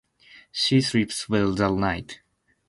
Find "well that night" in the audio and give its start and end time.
1.29-2.21